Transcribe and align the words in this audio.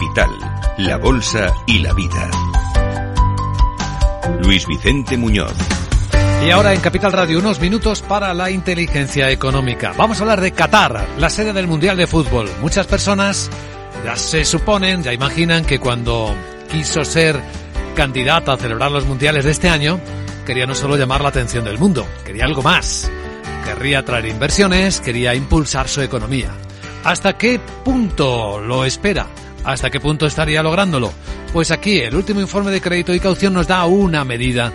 Capital, 0.00 0.30
la 0.78 0.96
Bolsa 0.96 1.52
y 1.66 1.80
la 1.80 1.92
Vida. 1.92 2.30
Luis 4.40 4.66
Vicente 4.66 5.18
Muñoz. 5.18 5.52
Y 6.42 6.50
ahora 6.50 6.72
en 6.72 6.80
Capital 6.80 7.12
Radio 7.12 7.38
unos 7.38 7.60
minutos 7.60 8.00
para 8.00 8.32
la 8.32 8.50
inteligencia 8.50 9.30
económica. 9.30 9.92
Vamos 9.98 10.18
a 10.18 10.22
hablar 10.22 10.40
de 10.40 10.52
Qatar, 10.52 11.06
la 11.18 11.28
sede 11.28 11.52
del 11.52 11.66
Mundial 11.66 11.98
de 11.98 12.06
Fútbol. 12.06 12.48
Muchas 12.62 12.86
personas 12.86 13.50
ya 14.02 14.16
se 14.16 14.46
suponen, 14.46 15.02
ya 15.02 15.12
imaginan 15.12 15.66
que 15.66 15.78
cuando 15.78 16.34
quiso 16.72 17.04
ser 17.04 17.38
candidata 17.94 18.54
a 18.54 18.56
celebrar 18.56 18.90
los 18.90 19.04
mundiales 19.04 19.44
de 19.44 19.50
este 19.50 19.68
año, 19.68 20.00
quería 20.46 20.64
no 20.64 20.74
solo 20.74 20.96
llamar 20.96 21.20
la 21.20 21.28
atención 21.28 21.62
del 21.62 21.78
mundo, 21.78 22.06
quería 22.24 22.46
algo 22.46 22.62
más. 22.62 23.10
Querría 23.66 24.02
traer 24.02 24.24
inversiones, 24.24 25.02
quería 25.02 25.34
impulsar 25.34 25.88
su 25.88 26.00
economía. 26.00 26.48
¿Hasta 27.04 27.36
qué 27.36 27.60
punto 27.84 28.60
lo 28.60 28.86
espera? 28.86 29.26
¿Hasta 29.64 29.90
qué 29.90 30.00
punto 30.00 30.26
estaría 30.26 30.62
lográndolo? 30.62 31.12
Pues 31.52 31.70
aquí 31.70 31.98
el 31.98 32.14
último 32.14 32.40
informe 32.40 32.70
de 32.70 32.80
crédito 32.80 33.14
y 33.14 33.20
caución 33.20 33.52
nos 33.52 33.66
da 33.66 33.84
una 33.84 34.24
medida 34.24 34.72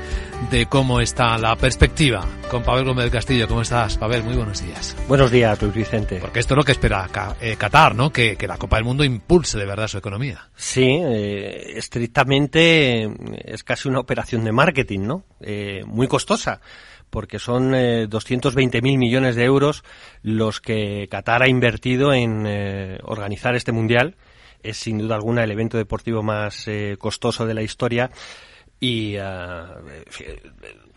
de 0.52 0.68
cómo 0.68 1.02
está 1.02 1.38
la 1.40 1.56
perspectiva. 1.56 2.24
Con 2.52 2.62
Pavel 2.62 2.86
Gómez 2.86 3.06
del 3.06 3.12
Castillo, 3.12 3.48
¿cómo 3.48 3.62
estás? 3.62 3.98
Pavel, 3.98 4.24
muy 4.24 4.36
buenos 4.36 4.64
días. 4.64 4.96
Buenos 5.08 5.32
días, 5.32 5.60
Luis 5.62 5.74
Vicente. 5.74 6.20
Porque 6.22 6.40
esto 6.40 6.54
es 6.54 6.58
lo 6.58 6.64
que 6.64 6.74
espera 6.74 7.10
eh, 7.42 7.56
Qatar, 7.58 7.96
¿no? 7.96 8.12
Que, 8.12 8.38
la 8.48 8.58
Copa 8.58 8.76
del 8.76 8.86
Mundo 8.86 9.04
impulse 9.04 9.58
de 9.58 9.66
verdad 9.66 9.88
su 9.88 9.98
economía. 9.98 10.50
Sí, 10.56 10.86
eh, 10.88 11.74
estrictamente 11.78 13.06
eh, 13.06 13.10
es 13.44 13.64
casi 13.64 13.90
una 13.90 14.00
operación 14.00 14.44
de 14.44 14.52
marketing, 14.52 15.00
¿no? 15.02 15.26
muy 15.86 16.08
costosa 16.08 16.60
porque 17.10 17.38
son 17.38 17.72
220.000 17.72 18.82
millones 18.98 19.36
de 19.36 19.44
euros 19.44 19.84
los 20.24 20.60
que 20.60 21.08
Qatar 21.10 21.44
ha 21.44 21.48
invertido 21.48 22.14
en 22.14 22.48
organizar 23.04 23.56
este 23.56 23.72
mundial. 23.72 24.16
Es 24.66 24.78
sin 24.78 24.98
duda 24.98 25.16
alguna 25.16 25.44
el 25.44 25.52
evento 25.52 25.78
deportivo 25.78 26.24
más 26.24 26.68
costoso 26.98 27.46
de 27.46 27.54
la 27.54 27.62
historia 27.62 28.12
y 28.80 29.18
uh, 29.18 29.22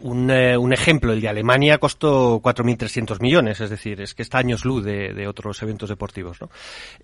un, 0.00 0.30
eh, 0.30 0.56
un, 0.56 0.72
ejemplo, 0.72 1.12
el 1.12 1.20
de 1.20 1.28
Alemania 1.28 1.78
costó 1.78 2.40
4.300 2.40 3.20
millones, 3.20 3.60
es 3.60 3.70
decir, 3.70 4.00
es 4.00 4.14
que 4.14 4.22
está 4.22 4.38
años 4.38 4.64
luz 4.64 4.84
de, 4.84 5.12
de 5.12 5.28
otros 5.28 5.62
eventos 5.62 5.88
deportivos. 5.88 6.40
¿no? 6.40 6.50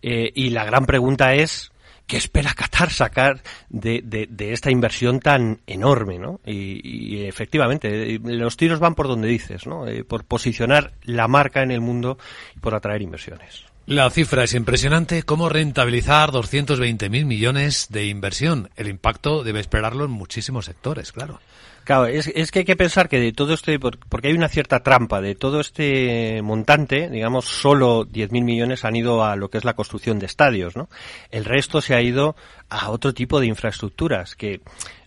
Eh, 0.02 0.30
y 0.34 0.50
la 0.50 0.64
gran 0.64 0.84
pregunta 0.86 1.34
es, 1.34 1.72
¿qué 2.06 2.16
espera 2.16 2.54
Qatar 2.54 2.90
sacar 2.90 3.42
de, 3.68 4.02
de, 4.02 4.52
esta 4.52 4.70
inversión 4.70 5.20
tan 5.20 5.60
enorme? 5.66 6.18
¿no? 6.18 6.40
Y, 6.44 7.24
efectivamente, 7.24 8.18
los 8.22 8.56
tiros 8.56 8.80
van 8.80 8.94
por 8.94 9.08
donde 9.08 9.28
dices, 9.28 9.66
¿no? 9.66 9.86
Eh, 9.86 10.04
por 10.04 10.24
posicionar 10.24 10.92
la 11.02 11.28
marca 11.28 11.62
en 11.62 11.70
el 11.70 11.80
mundo 11.80 12.18
y 12.54 12.60
por 12.60 12.74
atraer 12.74 13.02
inversiones. 13.02 13.64
La 13.86 14.08
cifra 14.08 14.44
es 14.44 14.54
impresionante. 14.54 15.24
¿Cómo 15.24 15.50
rentabilizar 15.50 16.30
220.000 16.30 17.26
millones 17.26 17.88
de 17.90 18.06
inversión? 18.06 18.70
El 18.76 18.88
impacto 18.88 19.44
debe 19.44 19.60
esperarlo 19.60 20.06
en 20.06 20.10
muchísimos 20.10 20.64
sectores, 20.64 21.12
claro. 21.12 21.38
Claro, 21.84 22.06
es, 22.06 22.28
es, 22.28 22.50
que 22.50 22.60
hay 22.60 22.64
que 22.64 22.76
pensar 22.76 23.10
que 23.10 23.20
de 23.20 23.32
todo 23.32 23.52
este, 23.52 23.78
porque 23.78 24.28
hay 24.28 24.32
una 24.32 24.48
cierta 24.48 24.80
trampa, 24.80 25.20
de 25.20 25.34
todo 25.34 25.60
este 25.60 26.40
montante, 26.40 27.10
digamos, 27.10 27.44
solo 27.44 28.06
10.000 28.06 28.42
millones 28.42 28.86
han 28.86 28.96
ido 28.96 29.22
a 29.22 29.36
lo 29.36 29.50
que 29.50 29.58
es 29.58 29.66
la 29.66 29.74
construcción 29.74 30.18
de 30.18 30.24
estadios, 30.24 30.76
¿no? 30.76 30.88
El 31.30 31.44
resto 31.44 31.82
se 31.82 31.94
ha 31.94 32.00
ido 32.00 32.36
a 32.70 32.88
otro 32.88 33.12
tipo 33.12 33.38
de 33.38 33.48
infraestructuras 33.48 34.34
que 34.34 34.62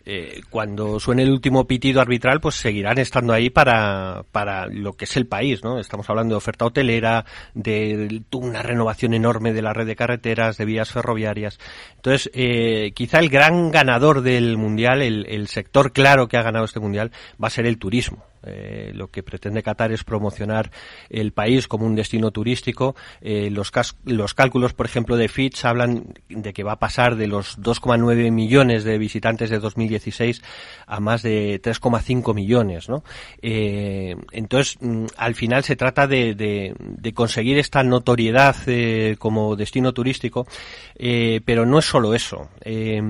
eh, 0.09 0.39
cuando 0.49 1.01
suene 1.01 1.23
el 1.23 1.31
último 1.31 1.67
pitido 1.67 1.99
arbitral, 1.99 2.39
pues 2.39 2.55
seguirán 2.55 2.97
estando 2.97 3.33
ahí 3.33 3.49
para, 3.49 4.23
para 4.31 4.65
lo 4.67 4.93
que 4.93 5.03
es 5.03 5.17
el 5.17 5.27
país, 5.27 5.65
¿no? 5.65 5.79
Estamos 5.79 6.09
hablando 6.09 6.33
de 6.33 6.37
oferta 6.37 6.63
hotelera, 6.63 7.25
de 7.53 8.23
una 8.31 8.61
renovación 8.63 9.13
enorme 9.13 9.51
de 9.51 9.61
la 9.61 9.73
red 9.73 9.85
de 9.85 9.97
carreteras, 9.97 10.55
de 10.55 10.63
vías 10.63 10.93
ferroviarias. 10.93 11.59
Entonces, 11.97 12.31
eh, 12.33 12.93
quizá 12.95 13.19
el 13.19 13.27
gran 13.27 13.69
ganador 13.69 14.21
del 14.21 14.55
Mundial, 14.55 15.01
el, 15.01 15.25
el 15.27 15.49
sector 15.49 15.91
claro 15.91 16.29
que 16.29 16.37
ha 16.37 16.41
ganado 16.41 16.63
este 16.63 16.79
Mundial, 16.79 17.11
va 17.43 17.47
a 17.47 17.51
ser 17.51 17.65
el 17.65 17.77
turismo. 17.77 18.23
Eh, 18.43 18.91
lo 18.93 19.07
que 19.07 19.23
pretende 19.23 19.63
Qatar 19.63 19.91
es 19.91 20.03
promocionar 20.03 20.71
el 21.09 21.31
país 21.31 21.67
como 21.67 21.85
un 21.85 21.95
destino 21.95 22.31
turístico. 22.31 22.95
Eh, 23.21 23.49
los, 23.49 23.71
los 24.05 24.33
cálculos, 24.33 24.73
por 24.73 24.85
ejemplo, 24.85 25.17
de 25.17 25.27
Fitch 25.27 25.65
hablan 25.65 26.13
de 26.29 26.53
que 26.53 26.63
va 26.63 26.73
a 26.73 26.79
pasar 26.79 27.15
de 27.15 27.27
los 27.27 27.59
2,9 27.59 28.31
millones 28.31 28.83
de 28.83 28.97
visitantes 28.97 29.49
de 29.49 29.59
2016 29.59 30.41
a 30.85 30.99
más 30.99 31.21
de 31.23 31.61
3,5 31.61 32.33
millones. 32.33 32.89
¿no? 32.89 33.03
Eh, 33.41 34.15
entonces, 34.31 34.77
mm, 34.81 35.05
al 35.17 35.35
final 35.35 35.63
se 35.63 35.75
trata 35.75 36.07
de, 36.07 36.35
de, 36.35 36.75
de 36.79 37.13
conseguir 37.13 37.57
esta 37.57 37.83
notoriedad 37.83 38.55
eh, 38.67 39.15
como 39.19 39.55
destino 39.55 39.93
turístico, 39.93 40.47
eh, 40.95 41.41
pero 41.45 41.65
no 41.65 41.79
es 41.79 41.85
solo 41.85 42.13
eso. 42.13 42.49
Eh, 42.61 43.01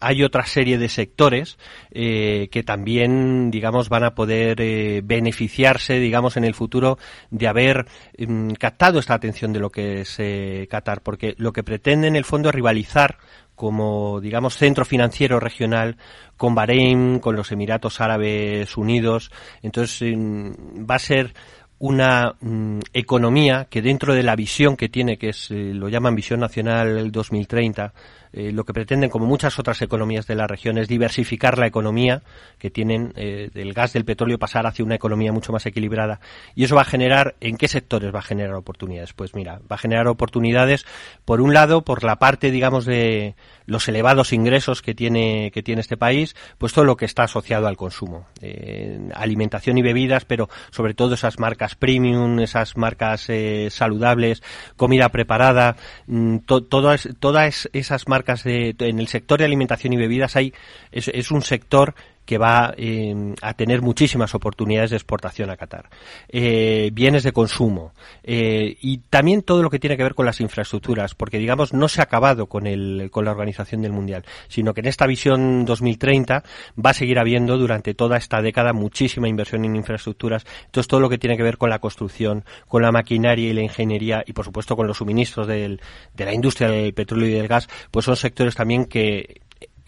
hay 0.00 0.22
otra 0.22 0.44
serie 0.46 0.78
de 0.78 0.88
sectores 0.88 1.58
que 1.90 2.62
también, 2.64 3.50
digamos, 3.50 3.88
van 3.88 4.04
a 4.04 4.14
poder 4.14 4.60
beneficiarse, 5.04 5.98
digamos, 5.98 6.36
en 6.36 6.44
el 6.44 6.54
futuro 6.54 6.98
de 7.30 7.48
haber 7.48 7.86
um, 8.18 8.50
captado 8.54 8.98
esta 8.98 9.14
atención 9.14 9.52
de 9.52 9.60
lo 9.60 9.70
que 9.70 10.02
es 10.02 10.16
eh, 10.18 10.66
Qatar, 10.70 11.02
porque 11.02 11.34
lo 11.38 11.52
que 11.52 11.62
pretende 11.62 12.08
en 12.08 12.16
el 12.16 12.24
fondo 12.24 12.48
es 12.48 12.54
rivalizar 12.54 13.18
como, 13.54 14.20
digamos, 14.20 14.56
centro 14.56 14.84
financiero 14.84 15.40
regional 15.40 15.96
con 16.36 16.54
Bahrein, 16.54 17.18
con 17.18 17.34
los 17.34 17.50
Emiratos 17.50 18.00
Árabes 18.00 18.76
Unidos. 18.76 19.32
Entonces, 19.62 20.14
va 20.14 20.94
a 20.94 21.00
ser 21.00 21.34
una 21.80 22.34
mm, 22.40 22.80
economía 22.92 23.66
que 23.70 23.82
dentro 23.82 24.14
de 24.14 24.22
la 24.22 24.36
visión 24.36 24.76
que 24.76 24.88
tiene, 24.88 25.18
que 25.18 25.30
es, 25.30 25.50
eh, 25.50 25.72
lo 25.74 25.88
llaman 25.88 26.14
Visión 26.14 26.40
Nacional 26.40 27.10
2030, 27.10 27.92
eh, 28.32 28.52
lo 28.52 28.64
que 28.64 28.72
pretenden, 28.72 29.10
como 29.10 29.26
muchas 29.26 29.58
otras 29.58 29.80
economías 29.82 30.26
de 30.26 30.34
la 30.34 30.46
región, 30.46 30.78
es 30.78 30.88
diversificar 30.88 31.58
la 31.58 31.66
economía 31.66 32.22
que 32.58 32.70
tienen 32.70 33.12
eh, 33.16 33.50
del 33.52 33.72
gas, 33.72 33.92
del 33.92 34.04
petróleo, 34.04 34.38
pasar 34.38 34.66
hacia 34.66 34.84
una 34.84 34.94
economía 34.94 35.32
mucho 35.32 35.52
más 35.52 35.66
equilibrada. 35.66 36.20
Y 36.54 36.64
eso 36.64 36.76
va 36.76 36.82
a 36.82 36.84
generar, 36.84 37.36
¿en 37.40 37.56
qué 37.56 37.68
sectores 37.68 38.14
va 38.14 38.20
a 38.20 38.22
generar 38.22 38.54
oportunidades? 38.54 39.12
Pues 39.12 39.34
mira, 39.34 39.60
va 39.70 39.76
a 39.76 39.78
generar 39.78 40.08
oportunidades, 40.08 40.86
por 41.24 41.40
un 41.40 41.54
lado, 41.54 41.82
por 41.82 42.04
la 42.04 42.16
parte, 42.16 42.50
digamos, 42.50 42.84
de 42.84 43.34
los 43.66 43.86
elevados 43.88 44.32
ingresos 44.32 44.82
que 44.82 44.94
tiene, 44.94 45.50
que 45.52 45.62
tiene 45.62 45.80
este 45.80 45.96
país, 45.96 46.34
pues 46.56 46.72
todo 46.72 46.84
lo 46.84 46.96
que 46.96 47.04
está 47.04 47.24
asociado 47.24 47.66
al 47.66 47.76
consumo. 47.76 48.26
Eh, 48.40 48.98
alimentación 49.14 49.76
y 49.78 49.82
bebidas, 49.82 50.24
pero 50.24 50.48
sobre 50.70 50.94
todo 50.94 51.14
esas 51.14 51.38
marcas 51.38 51.74
premium, 51.74 52.40
esas 52.40 52.76
marcas 52.76 53.28
eh, 53.28 53.68
saludables, 53.70 54.42
comida 54.76 55.10
preparada, 55.10 55.76
mm, 56.06 56.38
to, 56.38 56.64
todas, 56.64 57.08
todas 57.20 57.68
esas 57.72 58.08
marcas 58.08 58.17
marcas 58.18 58.42
de, 58.42 58.74
en 58.78 58.98
el 58.98 59.06
sector 59.06 59.38
de 59.38 59.44
alimentación 59.44 59.92
y 59.92 59.96
bebidas 59.96 60.34
hay 60.34 60.52
es, 60.90 61.08
es 61.08 61.30
un 61.30 61.42
sector 61.42 61.94
que 62.28 62.36
va 62.36 62.74
eh, 62.76 63.34
a 63.40 63.54
tener 63.54 63.80
muchísimas 63.80 64.34
oportunidades 64.34 64.90
de 64.90 64.96
exportación 64.96 65.48
a 65.48 65.56
Qatar. 65.56 65.88
Eh, 66.28 66.90
bienes 66.92 67.22
de 67.22 67.32
consumo 67.32 67.94
eh, 68.22 68.76
y 68.82 68.98
también 68.98 69.40
todo 69.40 69.62
lo 69.62 69.70
que 69.70 69.78
tiene 69.78 69.96
que 69.96 70.02
ver 70.02 70.14
con 70.14 70.26
las 70.26 70.38
infraestructuras, 70.42 71.14
porque 71.14 71.38
digamos 71.38 71.72
no 71.72 71.88
se 71.88 72.02
ha 72.02 72.04
acabado 72.04 72.44
con, 72.46 72.66
el, 72.66 73.08
con 73.10 73.24
la 73.24 73.30
organización 73.30 73.80
del 73.80 73.92
Mundial, 73.92 74.26
sino 74.48 74.74
que 74.74 74.82
en 74.82 74.88
esta 74.88 75.06
visión 75.06 75.64
2030 75.64 76.44
va 76.84 76.90
a 76.90 76.92
seguir 76.92 77.18
habiendo 77.18 77.56
durante 77.56 77.94
toda 77.94 78.18
esta 78.18 78.42
década 78.42 78.74
muchísima 78.74 79.26
inversión 79.26 79.64
en 79.64 79.74
infraestructuras. 79.74 80.44
Entonces 80.66 80.86
todo 80.86 81.00
lo 81.00 81.08
que 81.08 81.16
tiene 81.16 81.38
que 81.38 81.42
ver 81.42 81.56
con 81.56 81.70
la 81.70 81.78
construcción, 81.78 82.44
con 82.66 82.82
la 82.82 82.92
maquinaria 82.92 83.48
y 83.48 83.54
la 83.54 83.62
ingeniería 83.62 84.22
y 84.26 84.34
por 84.34 84.44
supuesto 84.44 84.76
con 84.76 84.86
los 84.86 84.98
suministros 84.98 85.46
del, 85.46 85.80
de 86.12 86.24
la 86.26 86.34
industria 86.34 86.68
del 86.68 86.92
petróleo 86.92 87.30
y 87.30 87.32
del 87.32 87.48
gas, 87.48 87.70
pues 87.90 88.04
son 88.04 88.16
sectores 88.16 88.54
también 88.54 88.84
que 88.84 89.40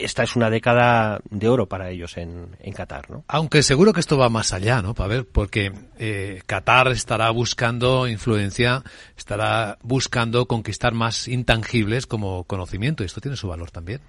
esta 0.04 0.22
es 0.22 0.36
una 0.36 0.50
década 0.50 1.20
de 1.30 1.48
oro 1.48 1.66
para 1.66 1.90
ellos 1.90 2.16
en, 2.16 2.56
en 2.60 2.72
Qatar, 2.72 3.10
¿no? 3.10 3.24
Aunque 3.28 3.62
seguro 3.62 3.92
que 3.92 4.00
esto 4.00 4.18
va 4.18 4.28
más 4.28 4.52
allá, 4.52 4.82
¿no, 4.82 4.94
Pavel? 4.94 5.26
Porque 5.26 5.72
eh, 5.98 6.42
Qatar 6.46 6.88
estará 6.88 7.30
buscando 7.30 8.08
influencia, 8.08 8.82
estará 9.16 9.78
buscando 9.82 10.46
conquistar 10.46 10.94
más 10.94 11.28
intangibles 11.28 12.06
como 12.06 12.44
conocimiento, 12.44 13.02
y 13.02 13.06
esto 13.06 13.20
tiene 13.20 13.36
su 13.36 13.48
valor 13.48 13.70
también, 13.70 14.00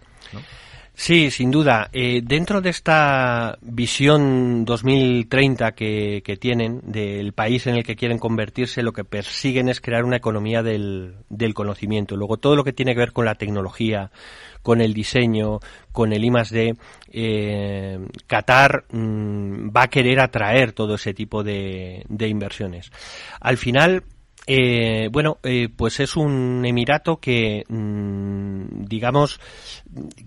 Sí, 0.93 1.31
sin 1.31 1.49
duda. 1.49 1.89
Eh, 1.93 2.21
dentro 2.23 2.61
de 2.61 2.69
esta 2.69 3.57
visión 3.61 4.65
2030 4.65 5.71
que, 5.71 6.21
que, 6.23 6.37
tienen 6.37 6.81
del 6.83 7.33
país 7.33 7.65
en 7.65 7.75
el 7.75 7.83
que 7.83 7.95
quieren 7.95 8.19
convertirse, 8.19 8.83
lo 8.83 8.93
que 8.93 9.03
persiguen 9.03 9.69
es 9.69 9.81
crear 9.81 10.03
una 10.03 10.17
economía 10.17 10.61
del, 10.61 11.15
conocimiento. 11.55 12.15
Luego, 12.15 12.37
todo 12.37 12.55
lo 12.55 12.63
que 12.63 12.73
tiene 12.73 12.93
que 12.93 12.99
ver 12.99 13.13
con 13.13 13.25
la 13.25 13.35
tecnología, 13.35 14.11
con 14.61 14.79
el 14.81 14.93
diseño, 14.93 15.59
con 15.91 16.13
el 16.13 16.23
I+D, 16.23 16.75
eh, 17.11 17.99
Qatar 18.27 18.83
mmm, 18.91 19.69
va 19.75 19.83
a 19.83 19.89
querer 19.89 20.19
atraer 20.19 20.73
todo 20.73 20.95
ese 20.95 21.13
tipo 21.13 21.41
de, 21.41 22.05
de 22.09 22.27
inversiones. 22.27 22.91
Al 23.39 23.57
final, 23.57 24.03
eh, 24.47 25.09
bueno, 25.11 25.37
eh, 25.43 25.69
pues 25.75 25.99
es 25.99 26.15
un 26.15 26.63
emirato 26.65 27.19
que, 27.19 27.63
mmm, 27.67 28.85
digamos, 28.85 29.39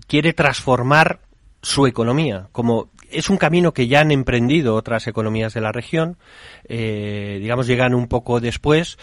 quiere 0.07 0.33
transformar 0.33 1.19
su 1.61 1.87
economía, 1.87 2.47
como 2.51 2.89
es 3.09 3.29
un 3.29 3.37
camino 3.37 3.73
que 3.73 3.87
ya 3.87 4.01
han 4.01 4.11
emprendido 4.11 4.75
otras 4.75 5.07
economías 5.07 5.53
de 5.53 5.61
la 5.61 5.71
región, 5.71 6.17
eh, 6.67 7.37
digamos 7.41 7.67
llegan 7.67 7.93
un 7.95 8.07
poco 8.07 8.39
después, 8.39 8.97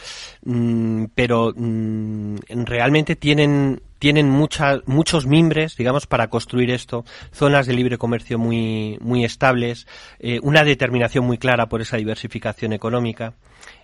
mmm, 0.44 1.06
pero 1.14 1.52
mmm, 1.54 2.36
realmente 2.48 3.16
tienen 3.16 3.80
tienen 3.98 4.28
muchos 4.28 5.26
mimbres, 5.26 5.76
digamos, 5.76 6.08
para 6.08 6.26
construir 6.26 6.72
esto, 6.72 7.04
zonas 7.30 7.68
de 7.68 7.74
libre 7.74 7.98
comercio 7.98 8.36
muy, 8.36 8.98
muy 9.00 9.24
estables, 9.24 9.86
eh, 10.18 10.40
una 10.42 10.64
determinación 10.64 11.24
muy 11.24 11.38
clara 11.38 11.68
por 11.68 11.80
esa 11.80 11.98
diversificación 11.98 12.72
económica. 12.72 13.34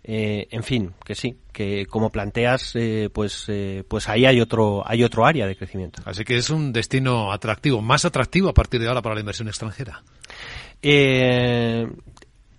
Eh, 0.04 0.48
en 0.50 0.62
fin, 0.62 0.94
que 1.04 1.14
sí, 1.14 1.36
que 1.52 1.86
como 1.86 2.10
planteas, 2.10 2.72
eh, 2.76 3.10
pues, 3.12 3.44
eh, 3.48 3.84
pues 3.86 4.08
ahí 4.08 4.26
hay 4.26 4.40
otro, 4.40 4.82
hay 4.86 5.04
otro 5.04 5.26
área 5.26 5.46
de 5.46 5.56
crecimiento. 5.56 6.02
Así 6.04 6.24
que 6.24 6.36
es 6.36 6.50
un 6.50 6.72
destino 6.72 7.32
atractivo, 7.32 7.82
más 7.82 8.04
atractivo 8.04 8.48
a 8.48 8.54
partir 8.54 8.80
de 8.80 8.88
ahora 8.88 9.02
para 9.02 9.14
la 9.14 9.20
inversión 9.20 9.48
extranjera. 9.48 10.02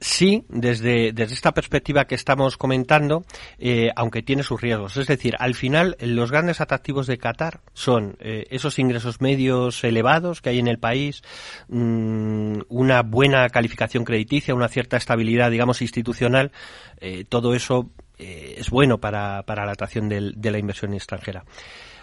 Sí, 0.01 0.45
desde, 0.47 1.11
desde 1.11 1.33
esta 1.33 1.53
perspectiva 1.53 2.05
que 2.05 2.15
estamos 2.15 2.55
comentando, 2.55 3.25
eh, 3.57 3.89
aunque 3.97 4.21
tiene 4.23 4.43
sus 4.43 4.61
riesgos. 4.61 4.95
Es 4.95 5.07
decir, 5.07 5.35
al 5.39 5.55
final, 5.55 5.97
los 5.99 6.31
grandes 6.31 6.61
atractivos 6.61 7.05
de 7.05 7.17
Qatar 7.17 7.59
son 7.73 8.15
eh, 8.21 8.45
esos 8.49 8.79
ingresos 8.79 9.19
medios 9.19 9.83
elevados 9.83 10.41
que 10.41 10.51
hay 10.51 10.59
en 10.59 10.67
el 10.67 10.79
país, 10.79 11.21
mmm, 11.67 12.59
una 12.69 13.01
buena 13.01 13.49
calificación 13.49 14.05
crediticia, 14.05 14.55
una 14.55 14.69
cierta 14.69 14.95
estabilidad, 14.95 15.51
digamos, 15.51 15.81
institucional. 15.81 16.53
Eh, 17.01 17.25
todo 17.27 17.53
eso 17.53 17.89
es 18.17 18.69
bueno 18.69 18.97
para, 18.97 19.43
para 19.43 19.65
la 19.65 19.71
atracción 19.71 20.09
de 20.09 20.51
la 20.51 20.59
inversión 20.59 20.93
extranjera. 20.93 21.45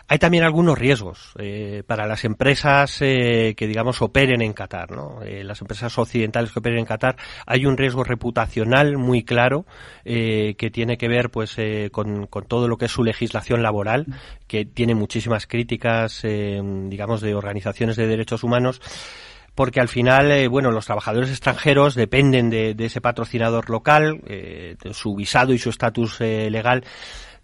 Hay 0.08 0.18
también 0.18 0.44
algunos 0.44 0.78
riesgos 0.78 1.32
eh, 1.38 1.82
para 1.86 2.06
las 2.06 2.24
empresas 2.24 2.98
eh, 3.00 3.54
que, 3.56 3.66
digamos, 3.66 4.00
operen 4.02 4.40
en 4.40 4.52
Qatar, 4.52 4.90
¿no? 4.92 5.22
Eh, 5.22 5.42
las 5.42 5.60
empresas 5.60 5.96
occidentales 5.98 6.52
que 6.52 6.60
operen 6.60 6.78
en 6.78 6.84
Qatar. 6.84 7.16
Hay 7.44 7.66
un 7.66 7.76
riesgo 7.76 8.04
reputacional 8.04 8.98
muy 8.98 9.24
claro 9.24 9.66
eh, 10.04 10.54
que 10.58 10.70
tiene 10.70 10.96
que 10.96 11.08
ver, 11.08 11.30
pues, 11.30 11.54
eh, 11.58 11.90
con, 11.90 12.26
con, 12.26 12.46
todo 12.46 12.68
lo 12.68 12.76
que 12.76 12.84
es 12.84 12.92
su 12.92 13.02
legislación 13.02 13.62
laboral, 13.62 14.06
que 14.46 14.64
tiene 14.64 14.94
muchísimas 14.94 15.46
críticas, 15.46 16.22
digamos, 16.22 17.20
de 17.20 17.34
organizaciones 17.34 17.96
de 17.96 18.06
derechos 18.06 18.44
humanos 18.44 18.80
porque 19.56 19.80
al 19.80 19.88
final, 19.88 20.30
eh, 20.30 20.48
bueno, 20.48 20.70
los 20.70 20.84
trabajadores 20.84 21.30
extranjeros 21.30 21.94
dependen 21.94 22.50
de, 22.50 22.76
ese 22.78 23.00
patrocinador 23.00 23.70
local, 23.70 24.20
eh, 24.26 24.76
su 24.92 25.16
visado 25.16 25.54
y 25.54 25.58
su 25.58 25.70
estatus 25.70 26.20
eh, 26.20 26.50
legal 26.50 26.84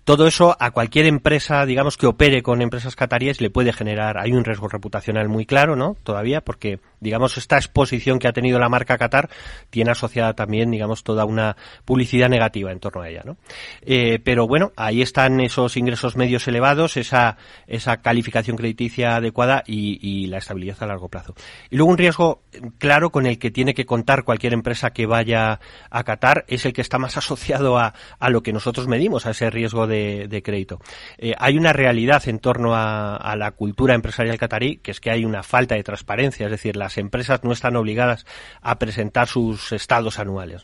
todo 0.04 0.26
eso 0.26 0.56
a 0.58 0.72
cualquier 0.72 1.06
empresa, 1.06 1.64
digamos, 1.64 1.96
que 1.96 2.06
opere 2.06 2.42
con 2.42 2.60
empresas 2.60 2.96
cataríes 2.96 3.40
le 3.40 3.50
puede 3.50 3.72
generar, 3.72 4.18
hay 4.18 4.32
un 4.32 4.44
riesgo 4.44 4.66
reputacional 4.66 5.28
muy 5.28 5.46
claro, 5.46 5.76
¿no? 5.76 5.96
Todavía, 6.02 6.40
porque, 6.40 6.80
digamos, 7.00 7.38
esta 7.38 7.56
exposición 7.56 8.18
que 8.18 8.26
ha 8.26 8.32
tenido 8.32 8.58
la 8.58 8.68
marca 8.68 8.98
Qatar 8.98 9.30
tiene 9.70 9.92
asociada 9.92 10.34
también, 10.34 10.72
digamos, 10.72 11.04
toda 11.04 11.24
una 11.24 11.56
publicidad 11.84 12.28
negativa 12.28 12.72
en 12.72 12.80
torno 12.80 13.02
a 13.02 13.08
ella, 13.08 13.22
¿no? 13.24 13.36
Eh, 13.82 14.18
pero 14.24 14.48
bueno, 14.48 14.72
ahí 14.76 15.02
están 15.02 15.40
esos 15.40 15.76
ingresos 15.76 16.16
medios 16.16 16.48
elevados, 16.48 16.96
esa, 16.96 17.36
esa 17.68 17.98
calificación 17.98 18.56
crediticia 18.56 19.16
adecuada 19.16 19.62
y, 19.66 19.92
la 20.32 20.38
estabilidad 20.38 20.76
a 20.80 20.86
largo 20.86 21.08
plazo. 21.08 21.34
Y 21.70 21.76
luego 21.76 21.90
un 21.90 21.98
riesgo 21.98 22.42
claro 22.78 23.10
con 23.10 23.26
el 23.26 23.38
que 23.38 23.50
tiene 23.50 23.74
que 23.74 23.84
contar 23.84 24.24
cualquier 24.24 24.52
empresa 24.52 24.90
que 24.92 25.04
vaya 25.04 25.60
a 25.90 26.04
Qatar 26.04 26.44
es 26.48 26.64
el 26.64 26.72
que 26.72 26.80
está 26.80 26.98
más 26.98 27.16
asociado 27.16 27.78
a, 27.78 27.92
a 28.18 28.30
lo 28.30 28.42
que 28.42 28.52
nosotros 28.52 28.86
medimos, 28.88 29.26
a 29.26 29.30
ese 29.30 29.50
riesgo 29.50 29.86
de 29.86 29.91
de, 29.92 30.42
crédito. 30.42 30.80
Eh, 31.18 31.34
hay 31.38 31.56
una 31.56 31.72
realidad 31.72 32.26
en 32.28 32.38
torno 32.38 32.74
a, 32.74 33.34
la 33.36 33.52
cultura 33.52 33.94
empresarial 33.94 34.38
catarí, 34.38 34.76
que 34.78 34.90
es 34.90 35.00
que 35.00 35.10
hay 35.10 35.24
una 35.24 35.42
falta 35.42 35.74
de 35.74 35.82
transparencia, 35.82 36.46
es 36.46 36.52
decir, 36.52 36.76
las 36.76 36.98
empresas 36.98 37.44
no 37.44 37.52
están 37.52 37.76
obligadas 37.76 38.26
a 38.60 38.78
presentar 38.78 39.28
sus 39.28 39.72
estados 39.72 40.18
anuales. 40.18 40.62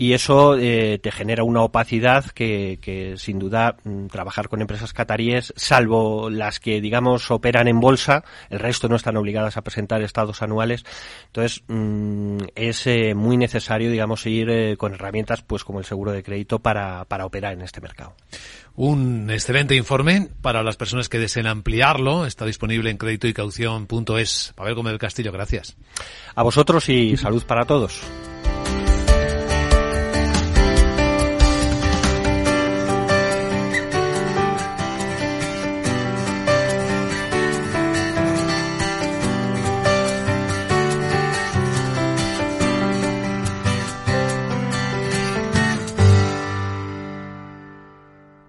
Y 0.00 0.14
eso 0.14 0.56
eh, 0.56 0.98
te 0.98 1.12
genera 1.12 1.44
una 1.44 1.60
opacidad 1.60 2.24
que, 2.24 2.78
que 2.80 3.18
sin 3.18 3.38
duda 3.38 3.76
mm, 3.84 4.06
trabajar 4.06 4.48
con 4.48 4.62
empresas 4.62 4.94
cataríes, 4.94 5.52
salvo 5.56 6.30
las 6.30 6.58
que 6.58 6.80
digamos 6.80 7.30
operan 7.30 7.68
en 7.68 7.80
bolsa, 7.80 8.24
el 8.48 8.60
resto 8.60 8.88
no 8.88 8.96
están 8.96 9.18
obligadas 9.18 9.58
a 9.58 9.62
presentar 9.62 10.00
estados 10.00 10.40
anuales. 10.40 10.86
Entonces 11.26 11.64
mmm, 11.68 12.38
es 12.54 12.86
eh, 12.86 13.14
muy 13.14 13.36
necesario 13.36 13.90
digamos 13.90 14.24
ir 14.24 14.48
eh, 14.48 14.78
con 14.78 14.94
herramientas 14.94 15.42
pues 15.42 15.64
como 15.64 15.80
el 15.80 15.84
seguro 15.84 16.12
de 16.12 16.22
crédito 16.22 16.60
para, 16.60 17.04
para 17.04 17.26
operar 17.26 17.52
en 17.52 17.60
este 17.60 17.82
mercado. 17.82 18.14
Un 18.76 19.30
excelente 19.30 19.76
informe 19.76 20.28
para 20.40 20.62
las 20.62 20.78
personas 20.78 21.10
que 21.10 21.18
deseen 21.18 21.46
ampliarlo. 21.46 22.24
Está 22.24 22.46
disponible 22.46 22.88
en 22.88 22.96
crédito 22.96 23.26
y. 23.86 24.54
Pavel 24.56 24.74
Gómez 24.76 24.92
del 24.92 24.98
Castillo, 24.98 25.30
gracias. 25.30 25.76
A 26.34 26.42
vosotros 26.42 26.88
y 26.88 27.18
salud 27.18 27.44
para 27.44 27.66
todos. 27.66 28.00